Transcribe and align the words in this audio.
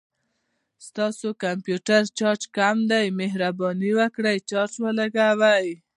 ستاسو 0.87 1.27
د 1.33 1.37
کمپوټر 1.43 2.01
چارج 2.17 2.43
کم 2.57 2.77
دی، 2.91 3.05
مهرباني 3.19 3.91
وکړه 3.99 4.31
چارج 4.49 4.73
ولګوه 4.79 5.53